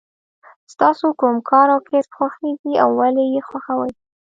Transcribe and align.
ستاسو 0.73 1.05
کوم 1.19 1.35
کار 1.49 1.67
او 1.73 1.79
کسب 1.89 2.11
خوښیږي 2.17 2.73
او 2.83 2.89
ولې 2.99 3.23
یې 3.33 3.41
خوښوئ. 3.47 3.91